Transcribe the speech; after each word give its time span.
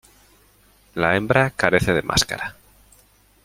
La 1.03 1.13
hembra 1.15 1.51
carece 1.51 1.93
de 1.93 2.01
máscara. 2.01 2.55